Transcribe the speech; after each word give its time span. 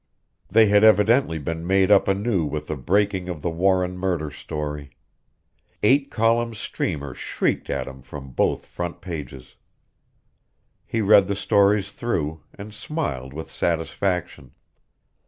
They 0.49 0.65
had 0.65 0.83
evidently 0.83 1.37
been 1.37 1.67
made 1.67 1.91
up 1.91 2.07
anew 2.07 2.43
with 2.43 2.65
the 2.65 2.75
breaking 2.75 3.29
of 3.29 3.43
the 3.43 3.51
Warren 3.51 3.99
murder 3.99 4.31
story. 4.31 4.97
Eight 5.83 6.09
column 6.09 6.55
streamers 6.55 7.19
shrieked 7.19 7.69
at 7.69 7.85
him 7.85 8.01
from 8.01 8.31
both 8.31 8.65
front 8.65 8.99
pages. 8.99 9.57
He 10.87 11.01
read 11.01 11.27
the 11.27 11.35
stories 11.35 11.91
through, 11.91 12.41
and 12.55 12.73
smiled 12.73 13.31
with 13.31 13.51
satisfaction. 13.51 14.53